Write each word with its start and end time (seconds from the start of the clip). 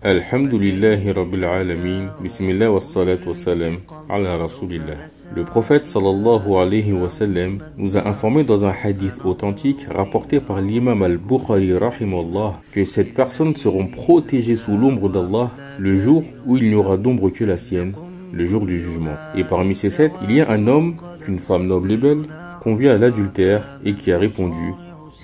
Alhamdulillahi 0.00 1.10
Rabbil 1.10 1.44
Alamin, 1.44 2.10
Bismillah 2.22 2.70
wa 2.70 2.78
salat 2.78 3.18
wa 3.26 3.34
salam, 3.34 3.78
ala 4.08 4.36
Rasulillah. 4.38 4.94
Le 5.34 5.42
prophète 5.42 5.88
sallallahu 5.88 6.54
alayhi 6.56 6.92
wa 6.92 7.08
sallam 7.08 7.58
nous 7.76 7.96
a 7.96 8.06
informé 8.06 8.44
dans 8.44 8.64
un 8.64 8.70
hadith 8.70 9.18
authentique 9.24 9.88
rapporté 9.92 10.38
par 10.38 10.60
l'imam 10.60 11.02
al-Bukhari 11.02 11.76
rahimallah 11.76 12.52
que 12.70 12.84
cette 12.84 13.12
personnes 13.12 13.56
seront 13.56 13.88
protégées 13.88 14.54
sous 14.54 14.76
l'ombre 14.76 15.08
d'Allah 15.08 15.50
le 15.80 15.98
jour 15.98 16.22
où 16.46 16.56
il 16.56 16.68
n'y 16.68 16.76
aura 16.76 16.96
d'ombre 16.96 17.30
que 17.30 17.42
la 17.42 17.56
sienne, 17.56 17.92
le 18.32 18.44
jour 18.44 18.66
du 18.66 18.80
jugement. 18.80 19.16
Et 19.34 19.42
parmi 19.42 19.74
ces 19.74 19.90
sept, 19.90 20.12
il 20.22 20.30
y 20.30 20.40
a 20.40 20.48
un 20.48 20.68
homme 20.68 20.94
qu'une 21.20 21.40
femme 21.40 21.66
noble 21.66 21.90
et 21.90 21.96
belle 21.96 22.28
convient 22.60 22.94
à 22.94 22.98
l'adultère 22.98 23.80
et 23.84 23.94
qui 23.94 24.12
a 24.12 24.18
répondu 24.18 24.74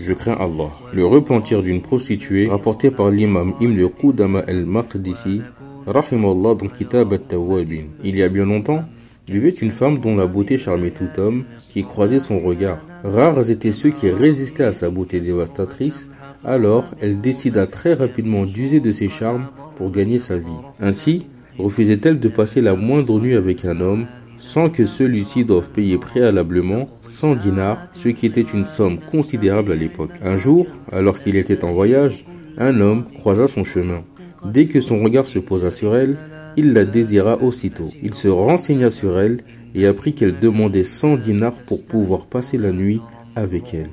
je 0.00 0.12
crains 0.12 0.36
Allah. 0.38 0.70
Le 0.92 1.06
repentir 1.06 1.62
d'une 1.62 1.82
prostituée, 1.82 2.48
rapporté 2.48 2.90
par 2.90 3.10
l'imam 3.10 3.54
Ibn 3.60 3.86
Qudama 3.88 4.40
al-Maqdisi, 4.40 5.42
rahimallah 5.86 6.54
dans 6.54 6.68
Kitab 6.68 7.12
al-Tawwabin. 7.12 7.84
Il 8.02 8.16
y 8.16 8.22
a 8.22 8.28
bien 8.28 8.44
longtemps, 8.44 8.84
vivait 9.28 9.50
une 9.50 9.70
femme 9.70 9.98
dont 9.98 10.16
la 10.16 10.26
beauté 10.26 10.58
charmait 10.58 10.90
tout 10.90 11.08
homme 11.18 11.44
qui 11.60 11.84
croisait 11.84 12.20
son 12.20 12.40
regard. 12.40 12.78
Rares 13.04 13.50
étaient 13.50 13.72
ceux 13.72 13.90
qui 13.90 14.10
résistaient 14.10 14.64
à 14.64 14.72
sa 14.72 14.90
beauté 14.90 15.20
dévastatrice, 15.20 16.08
alors 16.44 16.94
elle 17.00 17.20
décida 17.20 17.66
très 17.66 17.94
rapidement 17.94 18.44
d'user 18.44 18.80
de 18.80 18.92
ses 18.92 19.08
charmes 19.08 19.48
pour 19.76 19.90
gagner 19.90 20.18
sa 20.18 20.36
vie. 20.36 20.46
Ainsi, 20.80 21.26
refusait-elle 21.58 22.20
de 22.20 22.28
passer 22.28 22.60
la 22.60 22.74
moindre 22.74 23.20
nuit 23.20 23.34
avec 23.34 23.64
un 23.64 23.80
homme 23.80 24.06
sans 24.44 24.68
que 24.68 24.84
celui-ci 24.84 25.42
doive 25.42 25.70
payer 25.70 25.96
préalablement 25.96 26.86
100 27.02 27.36
dinars, 27.36 27.78
ce 27.94 28.10
qui 28.10 28.26
était 28.26 28.42
une 28.42 28.66
somme 28.66 28.98
considérable 28.98 29.72
à 29.72 29.74
l'époque. 29.74 30.10
Un 30.22 30.36
jour, 30.36 30.66
alors 30.92 31.18
qu'il 31.18 31.36
était 31.36 31.64
en 31.64 31.72
voyage, 31.72 32.26
un 32.58 32.78
homme 32.82 33.06
croisa 33.18 33.48
son 33.48 33.64
chemin. 33.64 34.00
Dès 34.44 34.66
que 34.66 34.82
son 34.82 35.02
regard 35.02 35.26
se 35.26 35.38
posa 35.38 35.70
sur 35.70 35.96
elle, 35.96 36.18
il 36.58 36.74
la 36.74 36.84
désira 36.84 37.42
aussitôt. 37.42 37.88
Il 38.02 38.12
se 38.12 38.28
renseigna 38.28 38.90
sur 38.90 39.18
elle 39.18 39.38
et 39.74 39.86
apprit 39.86 40.12
qu'elle 40.12 40.38
demandait 40.38 40.82
100 40.82 41.16
dinars 41.16 41.58
pour 41.66 41.86
pouvoir 41.86 42.26
passer 42.26 42.58
la 42.58 42.70
nuit 42.70 43.00
avec 43.36 43.72
elle. 43.72 43.90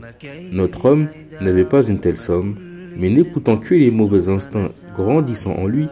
Notre 0.52 0.83
homme 0.83 1.08
n'avait 1.39 1.63
pas 1.63 1.81
une 1.81 1.99
telle 1.99 2.17
somme, 2.17 2.58
mais 2.97 3.09
n'écoutant 3.09 3.55
que 3.55 3.73
les 3.73 3.89
mauvais 3.89 4.27
instincts 4.27 4.67
grandissant 4.97 5.55
en 5.55 5.65
lui, 5.65 5.88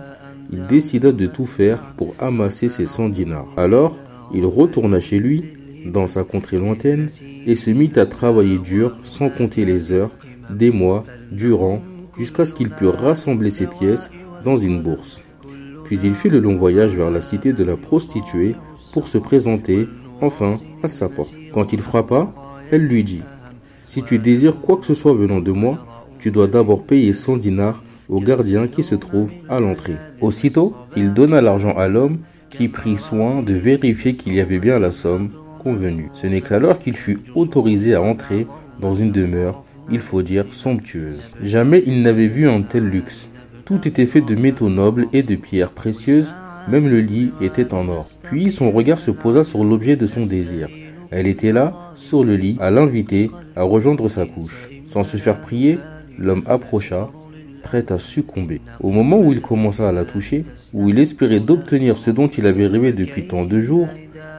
il 0.51 0.67
décida 0.67 1.13
de 1.13 1.27
tout 1.27 1.45
faire 1.45 1.93
pour 1.95 2.13
amasser 2.19 2.67
ses 2.67 2.87
100 2.87 3.07
dinars. 3.07 3.47
Alors, 3.55 3.97
il 4.33 4.45
retourna 4.45 4.99
chez 4.99 5.19
lui, 5.19 5.43
dans 5.85 6.07
sa 6.07 6.23
contrée 6.23 6.57
lointaine, 6.57 7.09
et 7.45 7.55
se 7.55 7.71
mit 7.71 7.91
à 7.95 8.05
travailler 8.05 8.57
dur, 8.57 8.97
sans 9.03 9.29
compter 9.29 9.65
les 9.65 9.91
heures, 9.91 10.15
des 10.49 10.71
mois, 10.71 11.03
durant, 11.31 11.81
jusqu'à 12.17 12.45
ce 12.45 12.53
qu'il 12.53 12.69
pût 12.69 12.87
rassembler 12.87 13.51
ses 13.51 13.67
pièces 13.67 14.11
dans 14.43 14.57
une 14.57 14.81
bourse. 14.81 15.21
Puis 15.85 15.99
il 16.03 16.13
fit 16.13 16.29
le 16.29 16.39
long 16.39 16.57
voyage 16.57 16.95
vers 16.95 17.09
la 17.09 17.21
cité 17.21 17.53
de 17.53 17.63
la 17.63 17.77
prostituée 17.77 18.53
pour 18.93 19.07
se 19.07 19.17
présenter, 19.17 19.87
enfin, 20.21 20.59
à 20.83 20.87
sa 20.87 21.09
porte. 21.09 21.33
Quand 21.53 21.73
il 21.73 21.79
frappa, 21.79 22.31
elle 22.71 22.83
lui 22.85 23.03
dit 23.03 23.23
Si 23.83 24.03
tu 24.03 24.19
désires 24.19 24.61
quoi 24.61 24.77
que 24.77 24.85
ce 24.85 24.93
soit 24.93 25.13
venant 25.13 25.39
de 25.39 25.51
moi, 25.51 25.85
tu 26.19 26.31
dois 26.31 26.47
d'abord 26.47 26.83
payer 26.83 27.13
100 27.13 27.37
dinars 27.37 27.83
au 28.09 28.19
gardien 28.19 28.67
qui 28.67 28.83
se 28.83 28.95
trouve 28.95 29.31
à 29.47 29.59
l'entrée. 29.59 29.97
Aussitôt, 30.21 30.75
il 30.95 31.13
donna 31.13 31.41
l'argent 31.41 31.75
à 31.77 31.87
l'homme 31.87 32.19
qui 32.49 32.67
prit 32.67 32.97
soin 32.97 33.41
de 33.41 33.53
vérifier 33.53 34.13
qu'il 34.13 34.33
y 34.33 34.41
avait 34.41 34.59
bien 34.59 34.79
la 34.79 34.91
somme 34.91 35.31
convenue. 35.59 36.09
Ce 36.13 36.27
n'est 36.27 36.41
qu'alors 36.41 36.79
qu'il 36.79 36.95
fut 36.95 37.19
autorisé 37.35 37.95
à 37.95 38.01
entrer 38.01 38.47
dans 38.79 38.93
une 38.93 39.11
demeure, 39.11 39.63
il 39.91 39.99
faut 39.99 40.21
dire 40.21 40.45
somptueuse. 40.51 41.31
Jamais 41.41 41.83
il 41.85 42.01
n'avait 42.01 42.27
vu 42.27 42.47
un 42.47 42.61
tel 42.61 42.85
luxe. 42.85 43.29
Tout 43.65 43.87
était 43.87 44.05
fait 44.05 44.21
de 44.21 44.35
métaux 44.35 44.69
nobles 44.69 45.07
et 45.13 45.23
de 45.23 45.35
pierres 45.35 45.71
précieuses, 45.71 46.33
même 46.67 46.87
le 46.87 47.01
lit 47.01 47.31
était 47.41 47.73
en 47.73 47.87
or. 47.87 48.07
Puis 48.23 48.51
son 48.51 48.71
regard 48.71 48.99
se 48.99 49.11
posa 49.11 49.43
sur 49.43 49.63
l'objet 49.63 49.95
de 49.95 50.07
son 50.07 50.25
désir. 50.25 50.67
Elle 51.11 51.27
était 51.27 51.51
là, 51.51 51.91
sur 51.95 52.23
le 52.23 52.35
lit, 52.35 52.57
à 52.59 52.71
l'inviter 52.71 53.31
à 53.55 53.63
rejoindre 53.63 54.07
sa 54.07 54.25
couche. 54.25 54.69
Sans 54.83 55.03
se 55.03 55.17
faire 55.17 55.41
prier, 55.41 55.79
l'homme 56.17 56.43
approcha, 56.45 57.07
prêt 57.61 57.91
à 57.91 57.97
succomber. 57.97 58.61
Au 58.81 58.91
moment 58.91 59.19
où 59.19 59.31
il 59.31 59.41
commença 59.41 59.87
à 59.87 59.91
la 59.91 60.05
toucher, 60.05 60.43
où 60.73 60.89
il 60.89 60.99
espérait 60.99 61.39
d'obtenir 61.39 61.97
ce 61.97 62.11
dont 62.11 62.27
il 62.27 62.45
avait 62.45 62.67
rêvé 62.67 62.93
depuis 62.93 63.27
tant 63.27 63.45
de 63.45 63.59
jours, 63.59 63.87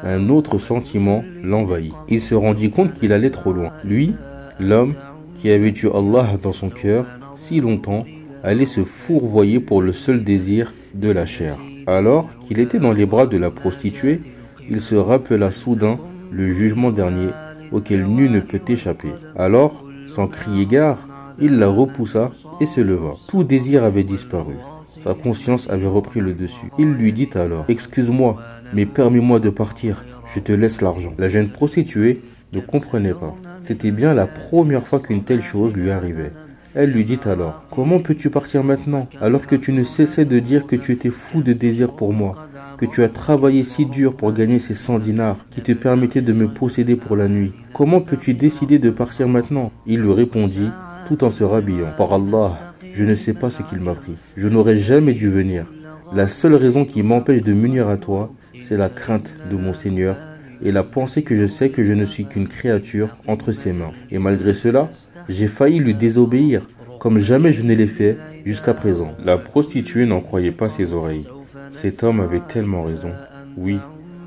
un 0.03 0.29
autre 0.31 0.59
sentiment 0.59 1.25
l'envahit. 1.43 1.93
Il 2.09 2.21
se 2.21 2.35
rendit 2.35 2.71
compte 2.71 2.95
qu'il 2.95 3.13
allait 3.13 3.31
trop 3.31 3.53
loin. 3.53 3.73
Lui, 3.85 4.15
l'homme 4.59 4.95
qui 5.35 5.51
avait 5.51 5.71
eu 5.71 5.89
Allah 5.95 6.27
dans 6.43 6.53
son 6.53 6.69
cœur 6.71 7.07
si 7.41 7.61
longtemps, 7.61 8.05
allait 8.43 8.67
se 8.67 8.85
fourvoyer 8.85 9.61
pour 9.61 9.83
le 9.83 9.93
seul 9.93 10.23
désir 10.23 10.75
de 10.95 11.11
la 11.11 11.27
chair. 11.27 11.57
Alors 11.87 12.29
qu'il 12.41 12.59
était 12.59 12.79
dans 12.79 12.93
les 12.93 13.07
bras 13.07 13.27
de 13.27 13.39
la 13.39 13.51
prostituée, 13.51 14.21
il 14.69 14.81
se 14.81 14.95
rappela 14.95 15.51
soudain 15.51 15.99
le 16.31 16.53
jugement 16.53 16.91
dernier 16.91 17.29
auquel 17.73 18.07
nul 18.07 18.31
ne 18.31 18.41
peut 18.41 18.61
échapper. 18.69 19.13
Alors, 19.37 19.85
sans 20.05 20.27
crier 20.27 20.67
gare, 20.67 21.09
il 21.41 21.59
la 21.59 21.69
repoussa 21.69 22.31
et 22.61 22.67
se 22.67 22.81
leva. 22.81 23.13
Tout 23.29 23.45
désir 23.45 23.85
avait 23.85 24.05
disparu. 24.05 24.55
Sa 24.85 25.15
conscience 25.15 25.71
avait 25.71 25.87
repris 25.87 26.21
le 26.21 26.35
dessus. 26.35 26.71
Il 26.79 26.93
lui 26.93 27.13
dit 27.13 27.31
alors 27.35 27.65
Excuse-moi, 27.69 28.37
mais 28.75 28.87
permets-moi 28.87 29.41
de 29.41 29.51
partir. 29.51 30.05
Je 30.35 30.41
te 30.41 30.53
laisse 30.53 30.81
l'argent. 30.81 31.13
La 31.19 31.29
jeune 31.29 31.51
prostituée 31.51 32.23
ne 32.53 32.61
comprenait 32.61 33.15
pas. 33.15 33.35
C'était 33.63 33.91
bien 33.91 34.15
la 34.15 34.27
première 34.27 34.87
fois 34.87 35.01
qu'une 35.01 35.25
telle 35.25 35.43
chose 35.43 35.75
lui 35.75 35.91
arrivait. 35.91 36.33
Elle 36.75 36.91
lui 36.91 37.05
dit 37.05 37.19
alors 37.25 37.65
Comment 37.71 38.01
peux-tu 38.01 38.31
partir 38.31 38.63
maintenant 38.63 39.09
alors 39.21 39.47
que 39.47 39.57
tu 39.57 39.73
ne 39.73 39.83
cessais 39.83 40.25
de 40.25 40.39
dire 40.39 40.67
que 40.67 40.77
tu 40.77 40.93
étais 40.93 41.11
fou 41.11 41.43
de 41.43 41.53
désir 41.53 41.95
pour 41.95 42.13
moi? 42.13 42.47
Que 42.81 42.87
tu 42.87 43.03
as 43.03 43.11
travaillé 43.11 43.63
si 43.63 43.85
dur 43.85 44.17
pour 44.17 44.33
gagner 44.33 44.59
ces 44.59 44.73
100 44.73 45.01
dinars 45.01 45.37
qui 45.51 45.61
te 45.61 45.73
permettaient 45.73 46.23
de 46.23 46.33
me 46.33 46.49
posséder 46.49 46.97
pour 46.97 47.15
la 47.15 47.29
nuit. 47.29 47.53
Comment 47.75 48.01
peux-tu 48.01 48.33
décider 48.33 48.79
de 48.79 48.89
partir 48.89 49.29
maintenant? 49.29 49.71
Il 49.87 50.01
lui 50.01 50.15
répondit 50.15 50.71
tout 51.07 51.23
en 51.23 51.31
se 51.31 51.45
rhabillant. 51.45 51.93
Par 51.99 52.15
Allah, 52.15 52.75
je 52.95 53.05
ne 53.05 53.15
sais 53.15 53.35
pas 53.35 53.51
ce 53.51 53.63
qu'il 53.63 53.81
m'a 53.81 53.95
pris. 53.95 54.17
Je 54.35 54.49
n'aurais 54.49 54.79
jamais 54.79 55.13
dû 55.13 55.29
venir. 55.29 55.67
La 56.15 56.27
seule 56.27 56.55
raison 56.55 56.87
qui 56.87 57.03
m'empêche 57.03 57.43
de 57.43 57.53
m'unir 57.53 57.87
à 57.87 57.99
toi, 57.99 58.33
c'est 58.59 58.79
la 58.79 58.89
crainte 58.89 59.37
de 59.51 59.57
mon 59.57 59.75
Seigneur 59.75 60.17
et 60.63 60.73
la 60.73 60.83
pensée 60.83 61.23
que 61.23 61.37
je 61.37 61.47
sais 61.47 61.69
que 61.69 61.85
je 61.85 61.93
ne 61.93 62.07
suis 62.07 62.25
qu'une 62.25 62.49
créature 62.49 63.19
entre 63.29 63.53
ses 63.53 63.75
mains. 63.75 63.93
Et 64.11 64.19
malgré 64.19 64.55
cela, 64.55 64.89
j'ai 65.29 65.49
failli 65.49 65.81
lui 65.81 65.93
désobéir, 65.93 66.67
comme 66.99 67.19
jamais 67.19 67.53
je 67.53 67.63
ne 67.63 67.75
l'ai 67.75 67.87
fait 67.87 68.17
jusqu'à 68.47 68.73
présent. 68.73 69.13
La 69.23 69.37
prostituée 69.37 70.07
n'en 70.07 70.23
croyait 70.23 70.51
pas 70.51 70.71
ses 70.71 70.95
oreilles. 70.95 71.27
Cet 71.71 72.03
homme 72.03 72.19
avait 72.21 72.41
tellement 72.41 72.83
raison. 72.83 73.13
Oui, 73.57 73.79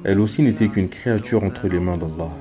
elle 0.05 0.19
aussi 0.19 0.41
n'était 0.41 0.69
qu'une 0.69 0.87
créature 0.87 1.43
entre 1.43 1.67
les 1.67 1.79
mains 1.79 1.97
d'Allah. 1.97 2.31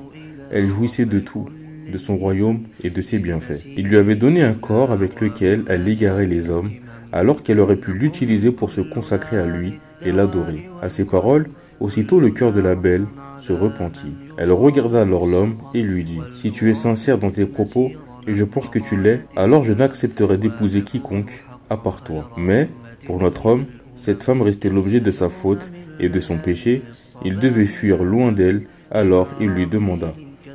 Elle 0.49 0.65
jouissait 0.65 1.05
de 1.05 1.19
tout, 1.19 1.49
de 1.91 1.97
son 1.97 2.15
royaume 2.15 2.61
et 2.83 2.89
de 2.89 3.01
ses 3.01 3.19
bienfaits. 3.19 3.65
Il 3.77 3.87
lui 3.87 3.97
avait 3.97 4.15
donné 4.15 4.43
un 4.43 4.53
corps 4.53 4.91
avec 4.91 5.19
lequel 5.19 5.63
elle 5.67 5.87
égarait 5.87 6.25
les 6.25 6.49
hommes, 6.49 6.71
alors 7.11 7.43
qu'elle 7.43 7.59
aurait 7.59 7.75
pu 7.75 7.91
l'utiliser 7.93 8.51
pour 8.51 8.71
se 8.71 8.79
consacrer 8.79 9.37
à 9.37 9.45
lui 9.45 9.73
et 10.05 10.13
l'adorer. 10.13 10.69
À 10.81 10.87
ces 10.87 11.03
paroles, 11.05 11.49
aussitôt 11.81 12.21
le 12.21 12.29
cœur 12.29 12.53
de 12.53 12.61
la 12.61 12.75
belle 12.75 13.05
se 13.37 13.51
repentit. 13.51 14.13
Elle 14.37 14.53
regarda 14.53 15.01
alors 15.01 15.25
l'homme 15.25 15.57
et 15.73 15.81
lui 15.81 16.05
dit, 16.05 16.21
Si 16.31 16.51
tu 16.51 16.69
es 16.69 16.73
sincère 16.73 17.17
dans 17.17 17.31
tes 17.31 17.45
propos, 17.45 17.91
et 18.25 18.33
je 18.33 18.45
pense 18.45 18.69
que 18.69 18.79
tu 18.79 18.95
l'es, 18.95 19.21
alors 19.35 19.63
je 19.63 19.73
n'accepterai 19.73 20.37
d'épouser 20.37 20.83
quiconque 20.83 21.43
à 21.69 21.75
part 21.75 22.03
toi. 22.03 22.31
Mais, 22.37 22.69
pour 23.05 23.19
notre 23.19 23.47
homme, 23.47 23.65
cette 23.95 24.23
femme 24.23 24.41
restait 24.41 24.69
l'objet 24.69 24.99
de 24.99 25.11
sa 25.11 25.29
faute 25.29 25.71
et 25.99 26.09
de 26.09 26.19
son 26.19 26.37
péché, 26.37 26.81
il 27.23 27.37
devait 27.37 27.65
fuir 27.65 28.03
loin 28.03 28.31
d'elle, 28.31 28.63
alors 28.91 29.29
il 29.39 29.49
lui 29.49 29.67
demanda, 29.67 30.11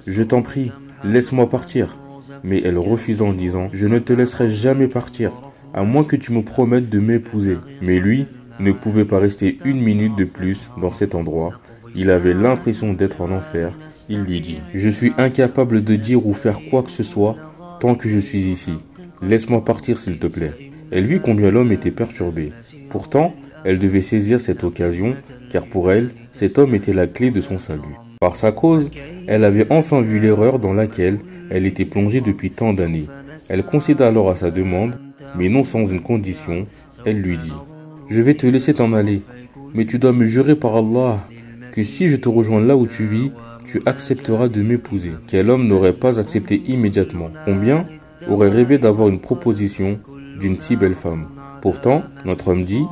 Je 0.06 0.22
t'en 0.22 0.42
prie, 0.42 0.72
Laisse-moi 1.04 1.48
partir. 1.48 1.98
Mais 2.42 2.60
elle 2.64 2.78
refusa 2.78 3.24
en 3.24 3.32
disant, 3.32 3.68
Je 3.72 3.86
ne 3.86 3.98
te 3.98 4.12
laisserai 4.12 4.48
jamais 4.50 4.88
partir, 4.88 5.32
à 5.74 5.84
moins 5.84 6.04
que 6.04 6.16
tu 6.16 6.32
me 6.32 6.42
promettes 6.42 6.90
de 6.90 6.98
m'épouser. 6.98 7.58
Mais 7.82 7.98
lui 7.98 8.26
ne 8.58 8.72
pouvait 8.72 9.04
pas 9.04 9.18
rester 9.18 9.58
une 9.64 9.80
minute 9.80 10.16
de 10.16 10.24
plus 10.24 10.68
dans 10.80 10.92
cet 10.92 11.14
endroit. 11.14 11.60
Il 11.94 12.10
avait 12.10 12.34
l'impression 12.34 12.92
d'être 12.92 13.20
en 13.20 13.30
enfer. 13.30 13.72
Il 14.08 14.22
lui 14.22 14.40
dit, 14.40 14.60
Je 14.74 14.88
suis 14.88 15.12
incapable 15.18 15.84
de 15.84 15.96
dire 15.96 16.26
ou 16.26 16.34
faire 16.34 16.58
quoi 16.70 16.82
que 16.82 16.90
ce 16.90 17.02
soit 17.02 17.36
tant 17.80 17.94
que 17.94 18.08
je 18.08 18.18
suis 18.18 18.48
ici. 18.48 18.72
Laisse-moi 19.22 19.64
partir 19.64 19.98
s'il 19.98 20.18
te 20.18 20.26
plaît. 20.26 20.70
Elle 20.90 21.06
vit 21.06 21.20
combien 21.20 21.50
l'homme 21.50 21.72
était 21.72 21.90
perturbé. 21.90 22.52
Pourtant, 22.88 23.34
elle 23.64 23.78
devait 23.78 24.02
saisir 24.02 24.40
cette 24.40 24.64
occasion, 24.64 25.14
car 25.50 25.66
pour 25.66 25.92
elle, 25.92 26.10
cet 26.32 26.58
homme 26.58 26.74
était 26.74 26.92
la 26.92 27.06
clé 27.06 27.30
de 27.30 27.40
son 27.40 27.58
salut. 27.58 27.96
Par 28.20 28.36
sa 28.36 28.52
cause, 28.52 28.90
elle 29.26 29.44
avait 29.44 29.66
enfin 29.70 30.00
vu 30.00 30.18
l'erreur 30.18 30.58
dans 30.58 30.72
laquelle 30.72 31.18
elle 31.50 31.66
était 31.66 31.84
plongée 31.84 32.20
depuis 32.20 32.50
tant 32.50 32.72
d'années. 32.72 33.06
Elle 33.48 33.64
concéda 33.64 34.08
alors 34.08 34.30
à 34.30 34.34
sa 34.34 34.50
demande, 34.50 34.98
mais 35.36 35.48
non 35.48 35.64
sans 35.64 35.84
une 35.84 36.02
condition. 36.02 36.66
Elle 37.04 37.20
lui 37.20 37.38
dit 37.38 37.52
Je 38.08 38.20
vais 38.22 38.34
te 38.34 38.46
laisser 38.46 38.74
t'en 38.74 38.92
aller, 38.92 39.22
mais 39.74 39.84
tu 39.84 39.98
dois 39.98 40.12
me 40.12 40.24
jurer 40.24 40.56
par 40.56 40.76
Allah 40.76 41.28
que 41.72 41.84
si 41.84 42.08
je 42.08 42.16
te 42.16 42.28
rejoins 42.28 42.64
là 42.64 42.76
où 42.76 42.86
tu 42.86 43.04
vis, 43.04 43.30
tu 43.70 43.80
accepteras 43.86 44.48
de 44.48 44.62
m'épouser. 44.62 45.12
Quel 45.26 45.50
homme 45.50 45.68
n'aurait 45.68 45.92
pas 45.92 46.18
accepté 46.18 46.62
immédiatement? 46.66 47.30
Combien 47.44 47.86
aurait 48.28 48.48
rêvé 48.48 48.78
d'avoir 48.78 49.08
une 49.08 49.20
proposition 49.20 50.00
d'une 50.38 50.60
si 50.60 50.76
belle 50.76 50.94
femme 50.94 51.28
Pourtant, 51.60 52.02
notre 52.24 52.48
homme 52.48 52.64
dit 52.64 52.84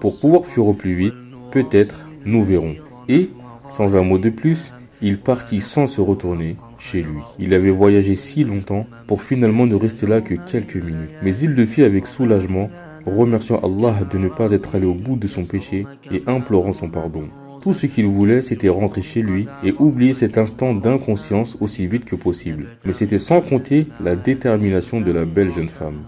pour 0.00 0.18
pouvoir 0.18 0.44
fuir 0.44 0.66
au 0.66 0.72
plus 0.72 0.94
vite. 0.94 1.14
Peut-être, 1.52 2.08
nous 2.24 2.44
verrons. 2.44 2.74
Et, 3.08 3.30
sans 3.68 3.96
un 3.96 4.02
mot 4.02 4.18
de 4.18 4.30
plus, 4.30 4.72
il 5.00 5.18
partit 5.18 5.60
sans 5.60 5.86
se 5.86 6.00
retourner 6.00 6.56
chez 6.78 7.02
lui. 7.02 7.20
Il 7.38 7.54
avait 7.54 7.70
voyagé 7.70 8.14
si 8.14 8.44
longtemps 8.44 8.86
pour 9.06 9.22
finalement 9.22 9.66
ne 9.66 9.74
rester 9.74 10.06
là 10.06 10.20
que 10.20 10.34
quelques 10.34 10.76
minutes. 10.76 11.10
Mais 11.22 11.36
il 11.36 11.54
le 11.54 11.66
fit 11.66 11.82
avec 11.82 12.06
soulagement, 12.06 12.70
remerciant 13.06 13.60
Allah 13.62 14.04
de 14.10 14.18
ne 14.18 14.28
pas 14.28 14.52
être 14.52 14.74
allé 14.74 14.86
au 14.86 14.94
bout 14.94 15.16
de 15.16 15.28
son 15.28 15.44
péché 15.44 15.86
et 16.10 16.22
implorant 16.26 16.72
son 16.72 16.88
pardon. 16.88 17.24
Tout 17.62 17.72
ce 17.72 17.86
qu'il 17.86 18.06
voulait, 18.06 18.42
c'était 18.42 18.68
rentrer 18.68 19.02
chez 19.02 19.22
lui 19.22 19.46
et 19.62 19.72
oublier 19.78 20.12
cet 20.12 20.36
instant 20.36 20.74
d'inconscience 20.74 21.56
aussi 21.60 21.86
vite 21.86 22.04
que 22.04 22.16
possible. 22.16 22.66
Mais 22.84 22.92
c'était 22.92 23.18
sans 23.18 23.40
compter 23.40 23.86
la 24.00 24.16
détermination 24.16 25.00
de 25.00 25.12
la 25.12 25.24
belle 25.24 25.52
jeune 25.52 25.68
femme. 25.68 26.00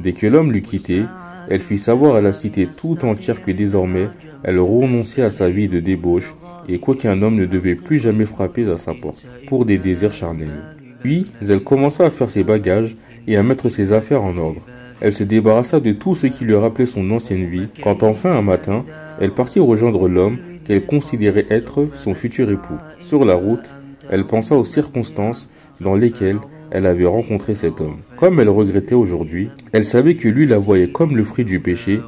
Dès 0.00 0.12
que 0.12 0.26
l'homme 0.26 0.52
l'eut 0.52 0.62
quitté, 0.62 1.04
elle 1.48 1.60
fit 1.60 1.78
savoir 1.78 2.16
à 2.16 2.20
la 2.20 2.32
cité 2.32 2.66
tout 2.66 3.04
entière 3.04 3.42
que 3.42 3.50
désormais, 3.50 4.08
elle 4.42 4.58
renonçait 4.58 5.22
à 5.22 5.30
sa 5.30 5.48
vie 5.50 5.68
de 5.68 5.80
débauche 5.80 6.34
et 6.68 6.78
qu'aucun 6.78 7.22
homme 7.22 7.36
ne 7.36 7.46
devait 7.46 7.74
plus 7.74 7.98
jamais 7.98 8.26
frapper 8.26 8.68
à 8.68 8.76
sa 8.76 8.94
porte 8.94 9.26
pour 9.46 9.64
des 9.64 9.78
désirs 9.78 10.12
charnels. 10.12 10.76
Puis, 11.00 11.24
elle 11.40 11.60
commença 11.60 12.04
à 12.04 12.10
faire 12.10 12.30
ses 12.30 12.44
bagages 12.44 12.96
et 13.26 13.36
à 13.36 13.42
mettre 13.42 13.68
ses 13.68 13.92
affaires 13.92 14.22
en 14.22 14.36
ordre. 14.36 14.62
Elle 15.00 15.12
se 15.12 15.24
débarrassa 15.24 15.78
de 15.78 15.92
tout 15.92 16.14
ce 16.14 16.26
qui 16.26 16.44
lui 16.44 16.54
rappelait 16.54 16.86
son 16.86 17.10
ancienne 17.10 17.46
vie, 17.46 17.68
quand 17.82 18.02
enfin 18.02 18.32
un 18.32 18.42
matin, 18.42 18.84
elle 19.20 19.30
partit 19.30 19.60
rejoindre 19.60 20.08
l'homme 20.08 20.38
qu'elle 20.64 20.86
considérait 20.86 21.46
être 21.50 21.88
son 21.94 22.14
futur 22.14 22.50
époux. 22.50 22.78
Sur 22.98 23.24
la 23.24 23.34
route, 23.34 23.76
elle 24.10 24.26
pensa 24.26 24.56
aux 24.56 24.64
circonstances 24.64 25.50
dans 25.80 25.94
lesquelles 25.94 26.38
elle 26.70 26.86
avait 26.86 27.06
rencontré 27.06 27.54
cet 27.54 27.80
homme. 27.80 27.98
Comme 28.16 28.40
elle 28.40 28.48
regrettait 28.48 28.94
aujourd'hui, 28.94 29.50
elle 29.72 29.84
savait 29.84 30.16
que 30.16 30.28
lui 30.28 30.46
la 30.46 30.58
voyait 30.58 30.90
comme 30.90 31.16
le 31.16 31.24
fruit 31.24 31.44
du 31.44 31.60
péché, 31.60 32.00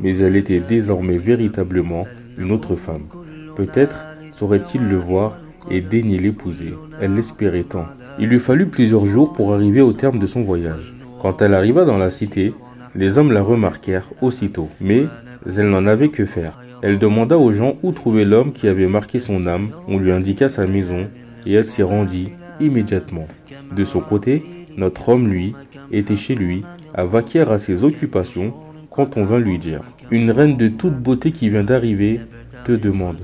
mais 0.00 0.18
elle 0.18 0.36
était 0.36 0.60
désormais 0.60 1.18
véritablement 1.18 2.06
une 2.38 2.52
autre 2.52 2.76
femme. 2.76 3.06
Peut-être 3.54 4.04
saurait-il 4.32 4.86
le 4.88 4.96
voir 4.96 5.38
et 5.70 5.80
daigner 5.80 6.18
l'épouser. 6.18 6.74
Elle 7.00 7.14
l'espérait 7.14 7.64
tant. 7.64 7.86
Il 8.18 8.28
lui 8.28 8.38
fallut 8.38 8.66
plusieurs 8.66 9.06
jours 9.06 9.32
pour 9.32 9.54
arriver 9.54 9.80
au 9.80 9.92
terme 9.92 10.18
de 10.18 10.26
son 10.26 10.42
voyage. 10.42 10.94
Quand 11.20 11.42
elle 11.42 11.54
arriva 11.54 11.84
dans 11.84 11.98
la 11.98 12.10
cité, 12.10 12.52
les 12.94 13.18
hommes 13.18 13.32
la 13.32 13.42
remarquèrent 13.42 14.10
aussitôt, 14.22 14.68
mais 14.80 15.04
elle 15.46 15.70
n'en 15.70 15.86
avait 15.86 16.08
que 16.08 16.24
faire. 16.24 16.60
Elle 16.82 16.98
demanda 16.98 17.38
aux 17.38 17.52
gens 17.52 17.76
où 17.82 17.92
trouver 17.92 18.24
l'homme 18.24 18.52
qui 18.52 18.68
avait 18.68 18.86
marqué 18.86 19.18
son 19.18 19.46
âme, 19.46 19.70
on 19.88 19.98
lui 19.98 20.12
indiqua 20.12 20.48
sa 20.48 20.66
maison, 20.66 21.08
et 21.46 21.54
elle 21.54 21.66
s'y 21.66 21.82
rendit 21.82 22.30
immédiatement. 22.60 23.26
De 23.74 23.84
son 23.84 24.00
côté, 24.00 24.44
notre 24.76 25.08
homme, 25.08 25.28
lui, 25.28 25.54
était 25.92 26.16
chez 26.16 26.34
lui, 26.34 26.62
à 26.94 27.06
vaquer 27.06 27.40
à 27.40 27.58
ses 27.58 27.84
occupations, 27.84 28.54
quand 28.90 29.16
on 29.16 29.24
vint 29.24 29.38
lui 29.38 29.58
dire 29.58 29.82
Une 30.10 30.30
reine 30.30 30.56
de 30.56 30.68
toute 30.68 30.98
beauté 30.98 31.32
qui 31.32 31.50
vient 31.50 31.64
d'arriver 31.64 32.20
te 32.64 32.72
demande. 32.72 33.18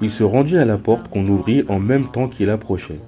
Il 0.00 0.10
se 0.10 0.22
rendit 0.22 0.56
à 0.56 0.64
la 0.64 0.78
porte 0.78 1.08
qu'on 1.08 1.26
ouvrit 1.26 1.64
en 1.68 1.80
même 1.80 2.06
temps 2.10 2.28
qu'il 2.28 2.50
approchait. 2.50 3.00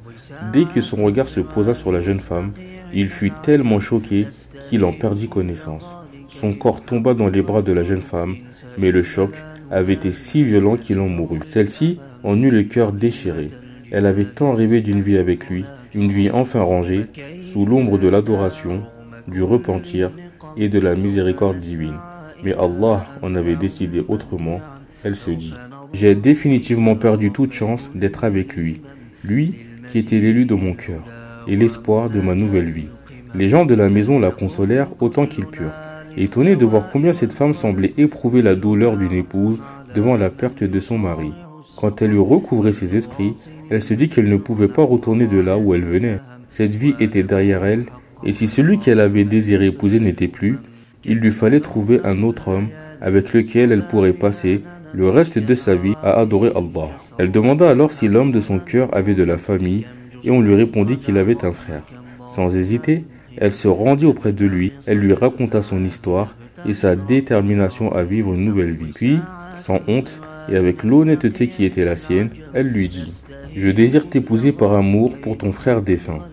Dès 0.52 0.64
que 0.64 0.80
son 0.80 1.04
regard 1.04 1.28
se 1.28 1.40
posa 1.40 1.74
sur 1.74 1.92
la 1.92 2.00
jeune 2.00 2.18
femme, 2.18 2.52
il 2.92 3.08
fut 3.08 3.30
tellement 3.30 3.78
choqué 3.78 4.26
qu'il 4.68 4.84
en 4.84 4.92
perdit 4.92 5.28
connaissance. 5.28 5.96
Son 6.28 6.52
corps 6.52 6.82
tomba 6.82 7.14
dans 7.14 7.28
les 7.28 7.42
bras 7.42 7.62
de 7.62 7.72
la 7.72 7.84
jeune 7.84 8.02
femme, 8.02 8.36
mais 8.78 8.90
le 8.90 9.02
choc 9.02 9.32
avait 9.70 9.92
été 9.92 10.10
si 10.10 10.42
violent 10.42 10.76
qu'il 10.76 10.98
en 10.98 11.08
mourut. 11.08 11.40
Celle-ci 11.44 12.00
en 12.22 12.40
eut 12.42 12.50
le 12.50 12.64
cœur 12.64 12.92
déchiré. 12.92 13.50
Elle 13.90 14.06
avait 14.06 14.24
tant 14.24 14.52
rêvé 14.52 14.80
d'une 14.80 15.00
vie 15.00 15.18
avec 15.18 15.48
lui, 15.48 15.64
une 15.94 16.10
vie 16.10 16.31
enfin 16.31 16.62
rangée, 16.62 17.06
sous 17.42 17.66
l'ombre 17.66 17.98
de 17.98 18.08
l'adoration, 18.08 18.82
du 19.28 19.42
repentir 19.42 20.10
et 20.56 20.69
de 20.69 20.78
la 20.78 20.94
miséricorde 20.94 21.58
divine. 21.58 21.98
Mais 22.42 22.54
Allah 22.54 23.06
en 23.22 23.34
avait 23.34 23.56
décidé 23.56 24.04
autrement. 24.08 24.60
Elle 25.04 25.16
se 25.16 25.31
dit, 25.31 25.54
j'ai 25.92 26.14
définitivement 26.14 26.96
perdu 26.96 27.32
toute 27.32 27.52
chance 27.52 27.90
d'être 27.94 28.25
avec 28.25 28.56
lui, 28.56 28.81
lui 29.25 29.54
qui 29.87 29.98
était 29.98 30.20
l'élu 30.20 30.44
de 30.44 30.54
mon 30.54 30.75
cœur 30.75 31.02
et 31.48 31.56
l'espoir 31.56 32.10
de 32.10 32.20
ma 32.20 32.34
nouvelle 32.34 32.70
vie. 32.70 32.88
Les 33.34 33.48
gens 33.48 33.64
de 33.64 33.75
la 33.75 33.88
maison 33.88 34.19
la 34.19 34.31
consolèrent 34.31 34.92
autant 35.00 35.26
qu'ils 35.26 35.46
purent, 35.46 35.72
étonnés 36.16 36.56
de 36.56 36.64
voir 36.64 36.90
combien 36.90 37.12
cette 37.12 37.32
femme 37.32 37.52
semblait 37.52 37.94
éprouver 37.96 38.42
la 38.42 38.54
douleur 38.54 38.96
d'une 38.96 39.12
épouse 39.12 39.62
devant 39.94 40.16
la 40.16 40.31
perte 40.31 40.64
de 40.64 40.81
son 40.81 40.98
mari. 40.98 41.32
Quand 41.76 42.02
elle 42.02 42.14
eut 42.14 42.18
recouvré 42.18 42.72
ses 42.72 42.96
esprits, 42.96 43.34
elle 43.70 43.82
se 43.82 43.94
dit 43.94 44.08
qu'elle 44.08 44.28
ne 44.28 44.36
pouvait 44.36 44.68
pas 44.68 44.84
retourner 44.84 45.26
de 45.26 45.38
là 45.38 45.58
où 45.58 45.74
elle 45.74 45.84
venait. 45.84 46.20
Cette 46.48 46.74
vie 46.74 46.94
était 47.00 47.22
derrière 47.22 47.64
elle, 47.64 47.86
et 48.24 48.32
si 48.32 48.48
celui 48.48 48.78
qu'elle 48.78 49.00
avait 49.00 49.24
désiré 49.24 49.66
épouser 49.66 50.00
n'était 50.00 50.28
plus, 50.28 50.56
il 51.04 51.18
lui 51.18 51.30
fallait 51.30 51.60
trouver 51.60 52.00
un 52.04 52.22
autre 52.22 52.48
homme 52.48 52.68
avec 53.00 53.32
lequel 53.32 53.72
elle 53.72 53.86
pourrait 53.86 54.12
passer 54.12 54.62
le 54.92 55.08
reste 55.08 55.38
de 55.38 55.54
sa 55.54 55.76
vie 55.76 55.94
à 56.02 56.18
adorer 56.18 56.50
Allah. 56.54 56.90
Elle 57.18 57.30
demanda 57.30 57.70
alors 57.70 57.92
si 57.92 58.08
l'homme 58.08 58.32
de 58.32 58.40
son 58.40 58.58
cœur 58.58 58.94
avait 58.94 59.14
de 59.14 59.22
la 59.22 59.38
famille, 59.38 59.86
et 60.24 60.30
on 60.30 60.40
lui 60.40 60.54
répondit 60.54 60.96
qu'il 60.96 61.16
avait 61.16 61.44
un 61.44 61.52
frère. 61.52 61.82
Sans 62.28 62.54
hésiter, 62.54 63.04
elle 63.36 63.52
se 63.52 63.68
rendit 63.68 64.06
auprès 64.06 64.32
de 64.32 64.46
lui, 64.46 64.72
elle 64.86 64.98
lui 64.98 65.12
raconta 65.12 65.62
son 65.62 65.84
histoire 65.84 66.36
et 66.66 66.74
sa 66.74 66.96
détermination 66.96 67.92
à 67.92 68.02
vivre 68.02 68.34
une 68.34 68.44
nouvelle 68.44 68.74
vie. 68.74 68.92
Puis, 68.94 69.18
sans 69.56 69.80
honte 69.88 70.20
et 70.50 70.56
avec 70.56 70.82
l'honnêteté 70.82 71.47
qui 71.47 71.64
était 71.64 71.85
la 71.85 71.97
sienne, 71.97 72.31
elle 72.55 72.69
lui 72.69 72.88
dit 72.88 73.23
Je 73.55 73.70
désire 73.70 74.08
t'épouser 74.08 74.52
par 74.52 74.75
amour 74.75 75.19
pour 75.19 75.38
ton 75.38 75.52
frère 75.52 75.82
défunt. 75.82 76.26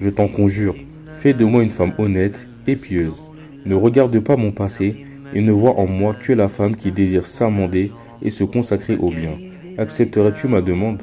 Je 0.00 0.08
t'en 0.08 0.28
conjure, 0.28 0.74
fais 1.18 1.34
de 1.34 1.44
moi 1.44 1.62
une 1.62 1.70
femme 1.70 1.92
honnête 1.98 2.48
et 2.66 2.76
pieuse. 2.76 3.20
Ne 3.66 3.74
regarde 3.74 4.18
pas 4.20 4.36
mon 4.36 4.52
passé 4.52 5.04
et 5.34 5.40
ne 5.40 5.52
vois 5.52 5.78
en 5.78 5.86
moi 5.86 6.14
que 6.14 6.32
la 6.32 6.48
femme 6.48 6.76
qui 6.76 6.92
désire 6.92 7.26
s'amender 7.26 7.92
et 8.22 8.30
se 8.30 8.44
consacrer 8.44 8.96
au 8.96 9.10
bien. 9.10 9.32
Accepterais-tu 9.76 10.48
ma 10.48 10.62
demande? 10.62 11.02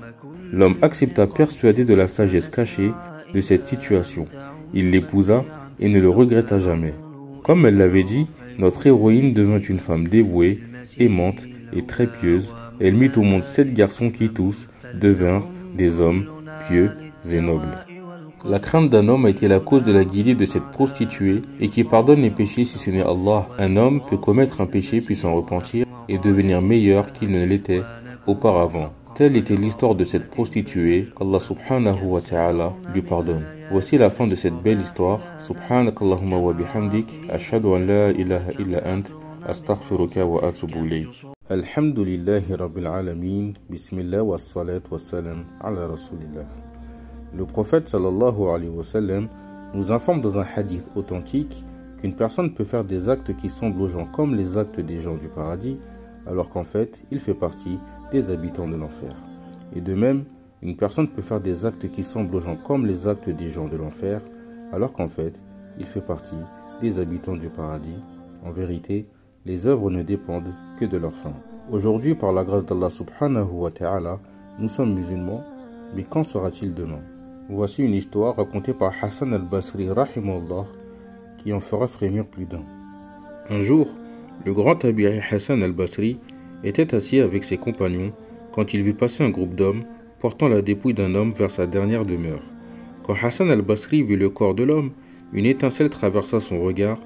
L'homme 0.52 0.78
accepta 0.82 1.28
persuadé 1.28 1.86
de 1.86 1.94
la 1.94 2.08
sagesse 2.08 2.50
cachée 2.50 2.92
de 3.34 3.42
cette 3.42 3.66
situation. 3.66 4.28
Il 4.74 4.92
l'épousa 4.92 5.44
et 5.80 5.90
ne 5.90 6.00
le 6.00 6.10
regretta 6.10 6.60
jamais. 6.60 6.94
Comme 7.44 7.66
elle 7.66 7.78
l'avait 7.78 8.04
dit, 8.04 8.28
notre 8.58 8.88
héroïne 8.88 9.34
devint 9.34 9.60
une 9.60 9.80
femme 9.80 10.08
dévouée, 10.08 10.60
aimante 11.00 11.46
et 11.74 11.86
très 11.86 12.08
pieuse. 12.08 12.56
Elle 12.80 12.96
mit 12.96 13.12
au 13.16 13.22
monde 13.22 13.44
sept 13.44 13.74
garçons 13.74 14.10
qui 14.12 14.30
tous 14.30 14.68
devinrent 14.94 15.48
des 15.76 16.02
hommes 16.02 16.26
pieux 16.68 16.92
et 17.32 17.42
nobles. 17.42 17.78
La 18.48 18.60
crainte 18.60 18.92
d'un 18.92 19.08
homme 19.08 19.26
a 19.26 19.30
été 19.30 19.48
la 19.48 19.60
cause 19.60 19.84
de 19.84 19.92
la 19.92 20.06
guidée 20.06 20.36
de 20.36 20.46
cette 20.46 20.70
prostituée 20.72 21.42
et 21.60 21.68
qui 21.68 21.84
pardonne 21.84 22.22
les 22.22 22.30
péchés 22.30 22.66
si 22.66 22.78
ce 22.78 22.92
n'est 22.92 23.02
Allah. 23.02 23.48
Un 23.58 23.76
homme 23.76 24.02
peut 24.08 24.18
commettre 24.18 24.62
un 24.62 24.68
péché 24.68 25.02
puis 25.02 25.16
s'en 25.16 25.34
repentir 25.34 25.86
et 26.08 26.20
devenir 26.20 26.62
meilleur 26.62 27.12
qu'il 27.12 27.32
ne 27.32 27.44
l'était 27.44 27.82
auparavant. 28.28 28.94
Telle 29.16 29.38
était 29.38 29.56
l'histoire 29.56 29.95
de 29.95 30.04
cette 30.04 30.30
prostituée 30.30 31.07
subhanahu 31.40 32.04
wa 32.04 32.22
ta'ala 32.22 32.74
lui 32.94 33.02
pardonne. 33.02 33.45
Voici 33.72 33.98
la 33.98 34.10
fin 34.10 34.28
de 34.28 34.36
cette 34.36 34.62
belle 34.62 34.81
histoire. 34.81 35.22
Subhanakallahumma 35.38 36.38
wa 36.38 36.54
bihamdik. 36.54 37.22
Ashhadu 37.30 37.69
an 37.69 37.80
la 37.80 38.12
illa 38.12 38.42
ant. 38.86 39.25
Wa 39.45 39.52
atubu 40.44 40.85
ilayk. 40.85 41.07
Alhamdulillahi 41.49 42.57
rabbil 42.57 42.87
alamin. 42.87 43.54
Bismillah 43.69 44.25
wa 44.25 44.40
salat 44.40 44.81
wa 44.90 44.97
salam 44.97 45.45
ala 45.61 45.87
rasulillah. 45.87 46.47
Le 47.37 47.45
prophète 47.45 47.87
sallallahu 47.87 48.49
alayhi 48.49 48.75
wa 48.75 48.83
sallam 48.83 49.28
nous 49.75 49.92
informe 49.92 50.21
dans 50.21 50.40
un 50.40 50.45
hadith 50.56 50.90
authentique 50.95 51.64
qu'une 51.99 52.16
personne 52.16 52.56
peut 52.56 52.64
faire 52.64 52.83
des 52.83 53.07
actes 53.07 53.35
qui 53.35 53.52
semblent 53.52 53.80
aux 53.83 53.87
gens 53.87 54.07
comme 54.07 54.33
les 54.33 54.57
actes 54.57 54.80
des 54.80 54.99
gens 54.99 55.16
du 55.16 55.28
paradis, 55.28 55.78
alors 56.25 56.49
qu'en 56.49 56.64
fait, 56.64 56.99
il 57.11 57.19
fait 57.19 57.35
partie 57.35 57.78
des 58.11 58.31
habitants 58.31 58.68
de 58.68 58.75
l'enfer. 58.75 59.16
Et 59.75 59.81
de 59.81 59.94
même, 59.94 60.25
une 60.64 60.75
personne 60.75 61.07
peut 61.07 61.21
faire 61.21 61.40
des 61.40 61.68
actes 61.68 61.87
qui 61.92 62.04
semblent 62.04 62.35
aux 62.35 62.42
gens 62.42 62.57
comme 62.66 62.87
les 62.87 63.07
actes 63.07 63.30
des 63.30 63.52
gens 63.52 63.68
de 63.68 63.78
l'enfer, 63.78 64.21
alors 64.73 64.92
qu'en 64.92 65.07
fait, 65.07 65.40
il 65.78 65.85
fait 65.85 66.02
partie 66.02 66.42
des 66.81 66.97
habitants 66.97 67.37
du 67.37 67.49
paradis. 67.49 67.99
En 68.44 68.52
vérité, 68.52 69.07
les 69.45 69.68
œuvres 69.68 69.92
ne 69.92 70.02
dépendent 70.02 70.54
que 70.80 70.85
de 70.85 70.97
leur 70.97 71.14
fin. 71.14 71.33
Aujourd'hui, 71.71 72.16
par 72.16 72.33
la 72.33 72.44
grâce 72.44 72.66
d'Allah 72.66 72.90
subhanahu 72.90 73.52
wa 73.52 73.69
ta'ala, 73.69 74.19
nous 74.59 74.69
sommes 74.69 74.95
musulmans, 74.95 75.44
mais 75.95 76.04
quand 76.04 76.23
sera-t-il 76.23 76.73
demain? 76.73 77.02
Voici 77.49 77.83
une 77.83 77.94
histoire 77.94 78.35
racontée 78.35 78.73
par 78.73 78.92
Hassan 79.04 79.33
al-Basri 79.33 79.90
rahimullah 79.90 80.66
qui 81.37 81.54
en 81.54 81.59
fera 81.59 81.87
frémir 81.87 82.25
plus 82.25 82.45
d'un. 82.45 82.64
Un 83.52 83.61
jour, 83.61 83.87
le 84.45 84.54
grand 84.54 84.78
tabiri 84.78 85.19
Hassan 85.30 85.61
al-Basri 85.61 86.18
était 86.64 86.95
assis 86.95 87.19
avec 87.19 87.44
ses 87.44 87.57
compagnons 87.57 88.14
quand 88.52 88.73
il 88.73 88.81
vit 88.81 88.94
passer 88.94 89.23
un 89.23 89.30
groupe 89.30 89.54
d'hommes 89.54 89.83
portant 90.18 90.47
la 90.47 90.64
dépouille 90.64 90.95
d'un 90.95 91.14
homme 91.14 91.33
vers 91.33 91.52
sa 91.52 91.68
dernière 91.68 92.06
demeure. 92.06 92.42
Quand 93.04 93.14
Hassan 93.21 93.52
al-Basri 93.52 94.02
vit 94.02 94.16
le 94.16 94.30
corps 94.30 94.56
de 94.56 94.64
l'homme, 94.64 94.90
une 95.33 95.45
étincelle 95.45 95.92
traversa 95.92 96.40
son 96.40 96.61
regard, 96.61 96.97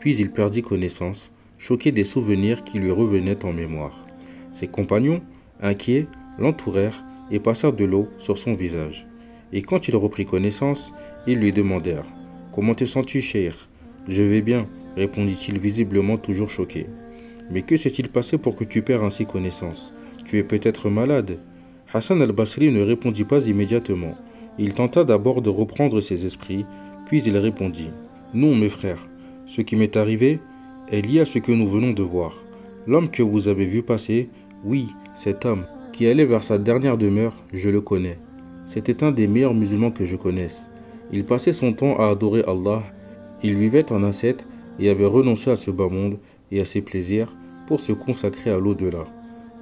puis 0.00 0.16
il 0.16 0.32
perdit 0.32 0.62
connaissance, 0.62 1.32
choqué 1.58 1.92
des 1.92 2.04
souvenirs 2.04 2.64
qui 2.64 2.78
lui 2.78 2.90
revenaient 2.90 3.44
en 3.44 3.52
mémoire. 3.52 4.04
Ses 4.52 4.68
compagnons, 4.68 5.22
inquiets, 5.60 6.06
l'entourèrent 6.38 7.04
et 7.30 7.40
passèrent 7.40 7.72
de 7.72 7.84
l'eau 7.84 8.08
sur 8.18 8.38
son 8.38 8.52
visage. 8.52 9.06
Et 9.52 9.62
quand 9.62 9.88
il 9.88 9.96
reprit 9.96 10.26
connaissance, 10.26 10.92
ils 11.26 11.38
lui 11.38 11.52
demandèrent 11.52 12.06
Comment 12.52 12.74
te 12.74 12.84
sens-tu, 12.84 13.20
cher 13.20 13.68
Je 14.08 14.22
vais 14.22 14.42
bien, 14.42 14.60
répondit-il 14.96 15.58
visiblement 15.58 16.18
toujours 16.18 16.50
choqué. 16.50 16.86
Mais 17.50 17.62
que 17.62 17.76
s'est-il 17.76 18.08
passé 18.08 18.38
pour 18.38 18.56
que 18.56 18.64
tu 18.64 18.82
perds 18.82 19.02
ainsi 19.02 19.26
connaissance 19.26 19.94
Tu 20.24 20.38
es 20.38 20.44
peut-être 20.44 20.88
malade? 20.88 21.38
Hassan 21.92 22.22
al-Basri 22.22 22.72
ne 22.72 22.80
répondit 22.80 23.24
pas 23.24 23.46
immédiatement. 23.46 24.16
Il 24.58 24.74
tenta 24.74 25.04
d'abord 25.04 25.42
de 25.42 25.50
reprendre 25.50 26.00
ses 26.00 26.24
esprits, 26.24 26.64
puis 27.06 27.22
il 27.22 27.36
répondit 27.36 27.90
Non, 28.32 28.54
mes 28.54 28.68
frères, 28.68 29.06
ce 29.46 29.60
qui 29.60 29.76
m'est 29.76 29.96
arrivé 29.96 30.40
est 30.88 31.02
lié 31.02 31.20
à 31.20 31.24
ce 31.24 31.38
que 31.38 31.52
nous 31.52 31.68
venons 31.68 31.92
de 31.92 32.02
voir. 32.02 32.32
L'homme 32.86 33.08
que 33.08 33.22
vous 33.22 33.48
avez 33.48 33.66
vu 33.66 33.82
passer, 33.82 34.28
oui, 34.64 34.88
cet 35.14 35.44
homme, 35.44 35.66
qui 35.92 36.06
allait 36.06 36.26
vers 36.26 36.42
sa 36.42 36.58
dernière 36.58 36.98
demeure, 36.98 37.34
je 37.52 37.70
le 37.70 37.80
connais. 37.80 38.18
C'était 38.66 39.04
un 39.04 39.12
des 39.12 39.26
meilleurs 39.26 39.54
musulmans 39.54 39.90
que 39.90 40.04
je 40.04 40.16
connaisse. 40.16 40.68
Il 41.12 41.24
passait 41.24 41.52
son 41.52 41.72
temps 41.72 41.96
à 41.98 42.08
adorer 42.08 42.42
Allah. 42.46 42.82
Il 43.42 43.56
vivait 43.56 43.92
en 43.92 44.02
ascète 44.02 44.46
et 44.78 44.90
avait 44.90 45.06
renoncé 45.06 45.50
à 45.50 45.56
ce 45.56 45.70
bas 45.70 45.88
monde 45.88 46.18
et 46.50 46.60
à 46.60 46.64
ses 46.64 46.82
plaisirs 46.82 47.34
pour 47.66 47.80
se 47.80 47.92
consacrer 47.92 48.50
à 48.50 48.58
l'au-delà. 48.58 49.04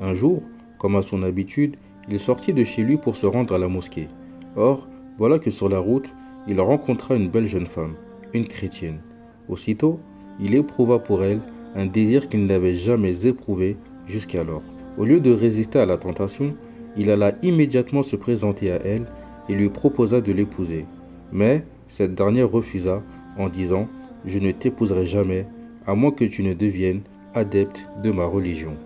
Un 0.01 0.13
jour, 0.13 0.43
comme 0.79 0.97
à 0.97 1.03
son 1.03 1.23
habitude, 1.23 1.77
il 2.11 2.19
sortit 2.19 2.53
de 2.53 2.65
chez 2.65 2.83
lui 2.83 2.97
pour 2.97 3.17
se 3.17 3.27
rendre 3.27 3.55
à 3.55 3.59
la 3.59 3.69
mosquée. 3.69 4.09
Or, 4.57 4.89
voilà 5.19 5.39
que 5.39 5.51
sur 5.51 5.69
la 5.69 5.79
route, 5.79 6.15
il 6.49 6.61
rencontra 6.61 7.15
une 7.15 7.29
belle 7.29 7.47
jeune 7.47 7.67
femme, 7.67 7.95
une 8.33 8.47
chrétienne. 8.47 9.01
Aussitôt, 9.49 10.01
il 10.41 10.55
éprouva 10.55 10.99
pour 10.99 11.25
elle 11.25 11.41
un 11.75 11.87
désir 11.87 12.29
qu'il 12.29 12.47
n'avait 12.47 12.75
jamais 12.75 13.27
éprouvé 13.27 13.77
jusqu'alors. 14.07 14.63
Au 14.99 15.05
lieu 15.05 15.21
de 15.21 15.33
résister 15.33 15.79
à 15.79 15.87
la 15.87 15.97
tentation, 15.97 16.55
il 16.97 17.11
alla 17.11 17.33
immédiatement 17.43 18.03
se 18.03 18.17
présenter 18.17 18.71
à 18.71 18.77
elle 18.85 19.07
et 19.49 19.55
lui 19.55 19.71
proposa 19.71 20.21
de 20.21 20.33
l'épouser. 20.33 20.87
Mais 21.33 21.65
cette 21.89 22.15
dernière 22.15 22.51
refusa 22.51 23.03
en 23.39 23.49
disant 23.49 23.89
Je 24.25 24.39
ne 24.39 24.51
t'épouserai 24.51 25.07
jamais, 25.07 25.47
à 25.87 25.95
moins 25.95 26.11
que 26.11 26.25
tu 26.25 26.43
ne 26.43 26.53
deviennes 26.53 27.03
adepte 27.35 27.85
de 28.03 28.11
ma 28.11 28.25
religion. 28.25 28.77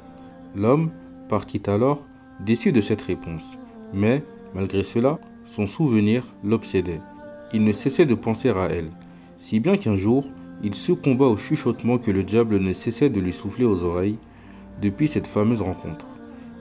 L'homme 0.55 0.91
partit 1.29 1.63
alors 1.67 2.07
déçu 2.45 2.73
de 2.73 2.81
cette 2.81 3.03
réponse. 3.03 3.59
Mais, 3.93 4.23
malgré 4.55 4.83
cela, 4.83 5.19
son 5.45 5.67
souvenir 5.67 6.25
l'obsédait. 6.45 7.01
Il 7.53 7.65
ne 7.65 7.73
cessait 7.73 8.07
de 8.07 8.15
penser 8.15 8.51
à 8.51 8.69
elle, 8.71 8.91
si 9.37 9.61
bien 9.61 9.77
qu'un 9.77 9.97
jour, 9.97 10.25
il 10.63 10.75
succomba 10.75 11.27
au 11.27 11.37
chuchotement 11.37 11.99
que 11.99 12.11
le 12.11 12.23
diable 12.23 12.59
ne 12.59 12.73
cessait 12.73 13.11
de 13.11 13.21
lui 13.21 13.33
souffler 13.33 13.65
aux 13.65 13.83
oreilles 13.83 14.19
depuis 14.81 15.09
cette 15.09 15.27
fameuse 15.27 15.63
rencontre. 15.63 16.07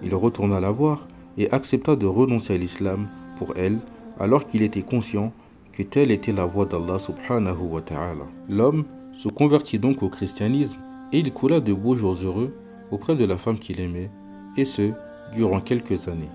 Il 0.03 0.13
retourna 0.15 0.59
la 0.59 0.71
voir 0.71 1.07
et 1.37 1.51
accepta 1.51 1.95
de 1.95 2.05
renoncer 2.05 2.55
à 2.55 2.57
l'islam 2.57 3.07
pour 3.37 3.53
elle, 3.55 3.79
alors 4.19 4.47
qu'il 4.47 4.61
était 4.61 4.81
conscient 4.81 5.33
que 5.71 5.83
telle 5.83 6.11
était 6.11 6.31
la 6.31 6.45
voie 6.45 6.65
d'Allah 6.65 6.99
subhanahu 6.99 7.63
wa 7.69 7.81
ta'ala. 7.81 8.25
L'homme 8.49 8.85
se 9.11 9.27
convertit 9.27 9.79
donc 9.79 10.03
au 10.03 10.09
christianisme 10.09 10.77
et 11.11 11.19
il 11.19 11.33
coula 11.33 11.59
de 11.59 11.73
beaux 11.73 11.95
jours 11.95 12.17
heureux 12.23 12.53
auprès 12.91 13.15
de 13.15 13.25
la 13.25 13.37
femme 13.37 13.59
qu'il 13.59 13.79
aimait, 13.79 14.11
et 14.57 14.65
ce, 14.65 14.91
durant 15.33 15.59
quelques 15.59 16.07
années. 16.07 16.29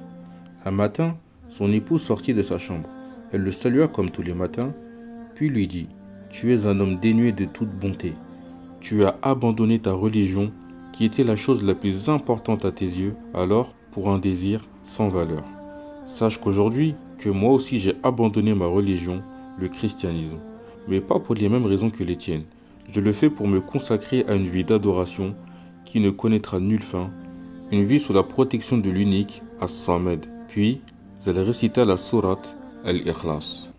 Un 0.65 0.73
matin, 0.73 1.17
son 1.49 1.73
épouse 1.73 2.03
sortit 2.03 2.35
de 2.35 2.43
sa 2.43 2.59
chambre. 2.59 2.91
Elle 3.33 3.43
le 3.43 3.53
salua 3.53 3.89
comme 3.89 4.11
tous 4.11 4.23
les 4.23 4.35
matins, 4.35 4.75
puis 5.35 5.49
lui 5.49 5.67
dit 5.67 5.89
Tu 6.31 6.55
es 6.55 6.67
un 6.67 6.79
homme 6.81 6.99
dénué 6.99 7.33
de 7.33 7.45
toute 7.45 7.71
bonté. 7.71 8.15
Tu 8.81 9.05
as 9.05 9.17
abandonné 9.23 9.79
ta 9.79 9.93
religion, 9.93 10.53
qui 10.93 11.05
était 11.05 11.25
la 11.25 11.37
chose 11.37 11.63
la 11.63 11.75
plus 11.75 12.09
importante 12.09 12.65
à 12.65 12.73
tes 12.73 12.85
yeux, 12.85 13.17
alors 13.35 13.75
pour 13.91 14.11
un 14.11 14.19
désir 14.19 14.65
sans 14.83 15.09
valeur. 15.09 15.43
Sache 16.05 16.39
qu'aujourd'hui, 16.39 16.95
que 17.19 17.29
moi 17.29 17.53
aussi 17.53 17.79
j'ai 17.79 17.95
abandonné 18.03 18.55
ma 18.55 18.67
religion, 18.67 19.23
le 19.59 19.69
christianisme, 19.69 20.39
mais 20.89 21.01
pas 21.01 21.19
pour 21.19 21.35
les 21.35 21.49
mêmes 21.49 21.67
raisons 21.67 21.91
que 21.91 22.05
les 22.05 22.17
tiennes. 22.17 22.45
Je 22.91 23.01
le 23.01 23.13
fais 23.13 23.31
pour 23.31 23.49
me 23.49 23.61
consacrer 23.61 24.25
à 24.27 24.35
une 24.35 24.49
vie 24.49 24.65
d'adoration 24.65 25.35
qui 25.85 26.01
ne 26.01 26.11
connaîtra 26.11 26.61
nulle 26.61 26.83
fin 26.83 27.11
une 27.73 27.85
vie 27.85 28.01
sous 28.01 28.13
la 28.13 28.25
protection 28.25 28.79
de 28.79 28.91
l'unique 28.91 29.43
As-Samed. 29.61 30.27
Puis, 30.49 30.81
elle 31.27 31.39
récita 31.39 31.85
la 31.85 31.97
sourate 31.97 32.57
Al-Ikhlas. 32.86 33.70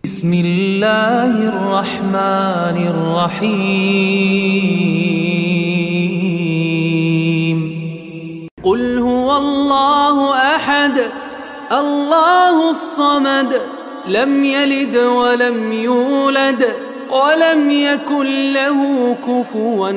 قل 8.63 8.99
هو 8.99 9.37
الله 9.37 10.33
أحد 10.55 10.97
الله 11.71 12.71
الصمد 12.71 13.61
لم 14.07 14.43
يلد 14.43 14.97
ولم 14.97 15.73
يولد 15.73 16.63
ولم 17.11 17.69
يكن 17.71 18.53
له 18.53 18.79
كفوا 19.15 19.91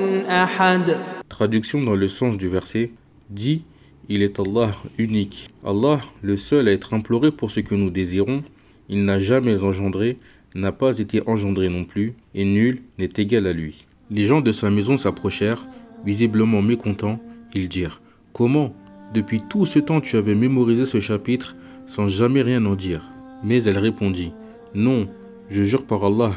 أحد 0.45 0.97
Traduction 1.29 1.83
dans 1.83 1.95
le 1.95 2.09
sens 2.09 2.37
du 2.37 2.49
verset 2.49 2.93
dit 3.31 3.63
il 4.09 4.23
est 4.23 4.41
Allah 4.41 4.73
unique. 4.99 5.49
Allah, 5.65 6.01
le 6.23 6.37
seul 6.37 6.67
à 6.67 6.73
être 6.73 6.95
imploré 6.95 7.31
pour 7.31 7.53
ce 7.53 7.61
que 7.61 7.77
nous 7.77 7.91
désirons, 7.91 8.43
il 8.90 9.06
n'a 9.06 9.20
jamais 9.20 9.64
engendré, 9.64 10.18
n'a 10.54 10.72
pas 10.72 11.00
été 11.00 11.22
engendré 11.28 11.70
non 11.70 11.84
plus, 11.84 12.14
et 12.34 12.46
nul 12.46 12.82
n'est 12.98 13.10
égal 13.18 13.48
à 13.48 13.54
lui. 13.54 13.86
Les 14.12 14.26
gens 14.26 14.42
de 14.42 14.52
sa 14.52 14.70
maison 14.70 14.98
s'approchèrent, 14.98 15.68
visiblement 16.06 16.62
mécontents, 16.62 17.20
ils 17.54 17.70
dirent 17.70 18.02
Comment, 18.34 18.76
depuis 19.14 19.42
tout 19.50 19.66
ce 19.66 19.80
temps, 19.80 20.02
tu 20.02 20.18
avais 20.18 20.36
mémorisé 20.36 20.86
ce 20.86 21.00
chapitre 21.00 21.56
sans 21.88 22.08
jamais 22.08 22.42
rien 22.42 22.66
en 22.66 22.76
dire 22.76 23.12
Mais 23.44 23.64
elle 23.64 23.78
répondit 23.78 24.34
Non, 24.74 25.08
je 25.50 25.64
jure 25.64 25.86
par 25.86 26.04
Allah 26.04 26.34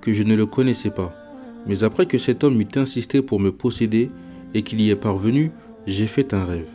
que 0.00 0.12
je 0.12 0.22
ne 0.22 0.34
le 0.34 0.46
connaissais 0.46 0.90
pas. 0.90 1.14
Mais 1.66 1.84
après 1.84 2.06
que 2.06 2.18
cet 2.18 2.44
homme 2.44 2.60
eut 2.60 2.76
insisté 2.76 3.20
pour 3.20 3.40
me 3.40 3.52
posséder 3.52 4.10
et 4.54 4.62
qu'il 4.62 4.80
y 4.80 4.90
est 4.90 4.96
parvenu, 4.96 5.50
j'ai 5.86 6.06
fait 6.06 6.32
un 6.34 6.44
rêve. 6.44 6.68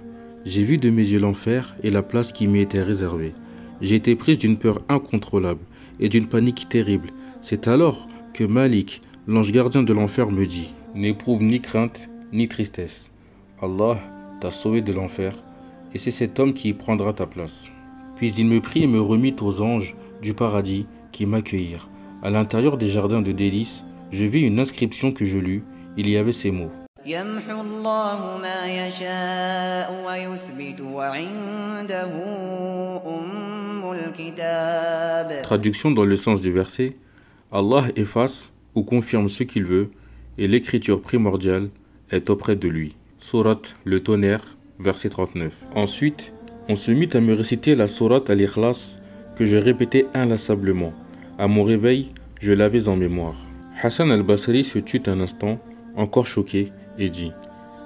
J'ai 0.45 0.63
vu 0.63 0.77
de 0.77 0.89
mes 0.89 1.01
yeux 1.01 1.19
l'enfer 1.19 1.75
et 1.83 1.89
la 1.89 2.03
place 2.03 2.31
qui 2.31 2.47
m'y 2.47 2.59
était 2.59 2.83
réservée. 2.83 3.33
Été 3.81 4.15
prise 4.15 4.37
d'une 4.37 4.57
peur 4.57 4.81
incontrôlable 4.89 5.61
et 5.99 6.09
d'une 6.09 6.27
panique 6.27 6.69
terrible. 6.69 7.09
C'est 7.41 7.67
alors 7.67 8.07
que 8.33 8.43
Malik, 8.43 9.01
l'ange 9.27 9.51
gardien 9.51 9.83
de 9.83 9.93
l'enfer, 9.93 10.31
me 10.31 10.45
dit 10.45 10.69
N'éprouve 10.93 11.43
ni 11.43 11.59
crainte 11.59 12.09
ni 12.31 12.47
tristesse. 12.47 13.11
Allah 13.61 13.97
t'a 14.41 14.51
sauvé 14.51 14.81
de 14.81 14.93
l'enfer 14.93 15.33
et 15.93 15.97
c'est 15.97 16.11
cet 16.11 16.39
homme 16.39 16.53
qui 16.53 16.69
y 16.69 16.73
prendra 16.73 17.13
ta 17.13 17.25
place. 17.25 17.69
Puis 18.15 18.33
il 18.33 18.47
me 18.47 18.61
prit 18.61 18.83
et 18.83 18.87
me 18.87 18.99
remit 18.99 19.35
aux 19.41 19.61
anges 19.61 19.95
du 20.21 20.33
paradis 20.33 20.87
qui 21.11 21.25
m'accueillirent. 21.25 21.89
À 22.23 22.29
l'intérieur 22.29 22.77
des 22.77 22.89
jardins 22.89 23.21
de 23.21 23.31
délices, 23.31 23.83
je 24.11 24.25
vis 24.25 24.41
une 24.41 24.59
inscription 24.59 25.11
que 25.11 25.25
je 25.25 25.37
lus. 25.37 25.63
Il 25.97 26.09
y 26.09 26.17
avait 26.17 26.31
ces 26.31 26.51
mots 26.51 26.71
Traduction 35.43 35.91
dans 35.91 36.05
le 36.05 36.17
sens 36.17 36.41
du 36.41 36.51
verset 36.51 36.93
Allah 37.51 37.85
efface 37.95 38.53
ou 38.73 38.83
confirme 38.83 39.29
ce 39.29 39.43
qu'il 39.43 39.65
veut 39.65 39.89
et 40.37 40.47
l'écriture 40.47 41.01
primordiale 41.01 41.69
est 42.11 42.29
auprès 42.29 42.55
de 42.55 42.67
lui. 42.67 42.95
Surat 43.17 43.61
le 43.85 44.01
tonnerre, 44.01 44.57
verset 44.79 45.09
39. 45.09 45.53
Ensuite, 45.75 46.33
on 46.67 46.75
se 46.75 46.91
mit 46.91 47.09
à 47.13 47.21
me 47.21 47.33
réciter 47.33 47.75
la 47.75 47.87
Surat 47.87 48.23
al-Ikhlas 48.27 48.99
que 49.35 49.45
je 49.45 49.57
répétais 49.57 50.07
inlassablement. 50.13 50.93
À 51.37 51.47
mon 51.47 51.63
réveil, 51.63 52.07
je 52.41 52.53
l'avais 52.53 52.87
en 52.87 52.97
mémoire. 52.97 53.35
Hassan 53.81 54.11
al-Basri 54.11 54.63
se 54.63 54.79
tut 54.79 55.09
un 55.09 55.19
instant, 55.19 55.59
encore 55.95 56.27
choqué, 56.27 56.71
et 56.97 57.09
dit 57.09 57.31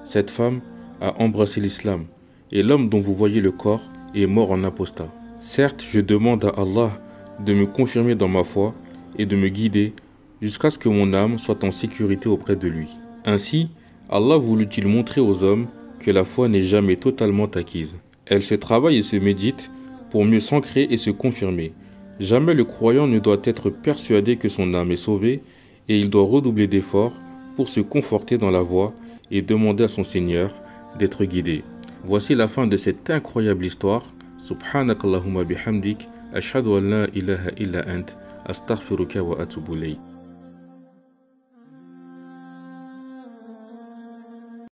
Cette 0.03 0.31
femme 0.31 0.61
a 1.01 1.21
embrassé 1.21 1.59
l'islam, 1.61 2.05
et 2.51 2.63
l'homme 2.63 2.89
dont 2.89 2.99
vous 2.99 3.15
voyez 3.15 3.41
le 3.41 3.51
corps 3.51 3.89
est 4.15 4.27
mort 4.27 4.51
en 4.51 4.63
apostat. 4.63 5.09
Certes, 5.41 5.85
je 5.89 6.01
demande 6.01 6.43
à 6.43 6.49
Allah 6.49 6.99
de 7.45 7.53
me 7.53 7.65
confirmer 7.65 8.13
dans 8.13 8.27
ma 8.27 8.43
foi 8.43 8.75
et 9.17 9.25
de 9.25 9.37
me 9.37 9.47
guider 9.47 9.93
jusqu'à 10.41 10.69
ce 10.69 10.77
que 10.77 10.89
mon 10.89 11.13
âme 11.13 11.39
soit 11.39 11.63
en 11.63 11.71
sécurité 11.71 12.27
auprès 12.27 12.57
de 12.57 12.67
lui. 12.67 12.89
Ainsi, 13.23 13.69
Allah 14.09 14.35
voulut-il 14.35 14.85
montrer 14.89 15.21
aux 15.21 15.45
hommes 15.45 15.67
que 16.01 16.11
la 16.11 16.25
foi 16.25 16.49
n'est 16.49 16.63
jamais 16.63 16.97
totalement 16.97 17.45
acquise. 17.45 17.99
Elle 18.25 18.43
se 18.43 18.53
travaille 18.53 18.97
et 18.97 19.01
se 19.01 19.15
médite 19.15 19.71
pour 20.11 20.25
mieux 20.25 20.41
s'ancrer 20.41 20.87
et 20.89 20.97
se 20.97 21.09
confirmer. 21.09 21.71
Jamais 22.19 22.53
le 22.53 22.65
croyant 22.65 23.07
ne 23.07 23.19
doit 23.19 23.41
être 23.45 23.69
persuadé 23.69 24.35
que 24.35 24.49
son 24.49 24.73
âme 24.73 24.91
est 24.91 24.97
sauvée 24.97 25.41
et 25.87 25.97
il 25.97 26.09
doit 26.09 26.25
redoubler 26.25 26.67
d'efforts 26.67 27.15
pour 27.55 27.69
se 27.69 27.79
conforter 27.79 28.37
dans 28.37 28.51
la 28.51 28.61
voie 28.61 28.93
et 29.31 29.41
demander 29.41 29.85
à 29.85 29.87
son 29.87 30.03
Seigneur 30.03 30.51
d'être 30.97 31.23
guidé. 31.23 31.63
Voici 32.03 32.35
la 32.35 32.49
fin 32.49 32.67
de 32.67 32.75
cette 32.75 33.09
incroyable 33.09 33.63
histoire. 33.63 34.03
Subhanakallahumma 34.39 35.43
bihamdik, 35.43 36.07
ashhadu 36.33 36.77
an 36.79 36.89
la 36.89 37.03
ilaha 37.11 37.51
illa 37.59 37.83
ant, 37.91 38.15
astaghfiruka 38.47 39.19
wa 39.19 39.35
atubu 39.43 39.75